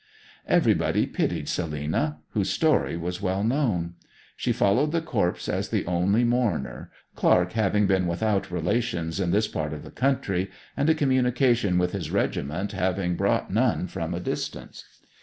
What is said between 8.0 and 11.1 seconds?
without relations in this part of the country, and a